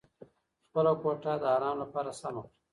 [0.65, 2.57] خپله کوټه د ارام لپاره سمه کړه.